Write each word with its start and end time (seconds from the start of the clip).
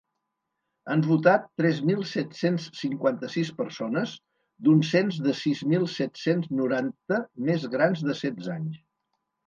Han 0.93 1.03
votat 1.09 1.43
tres 1.61 1.81
mil 1.89 2.01
set-cents 2.13 2.65
cinquanta-sis 2.79 3.53
persones 3.61 4.15
d’un 4.65 4.83
cens 4.95 5.23
de 5.29 5.37
sis 5.45 5.65
mil 5.75 5.89
set-cents 6.01 6.53
noranta 6.65 7.25
més 7.51 7.73
grans 7.79 8.07
de 8.11 8.23
setze 8.27 8.57
anys. 8.61 8.87